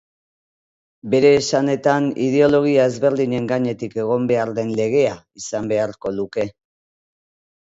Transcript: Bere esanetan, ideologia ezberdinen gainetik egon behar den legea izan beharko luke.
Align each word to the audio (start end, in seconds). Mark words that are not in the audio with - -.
Bere 1.13 1.29
esanetan, 1.41 2.07
ideologia 2.27 2.87
ezberdinen 2.93 3.51
gainetik 3.51 3.93
egon 4.05 4.25
behar 4.33 4.55
den 4.61 4.73
legea 4.81 5.15
izan 5.43 5.71
beharko 5.75 6.15
luke. 6.17 6.49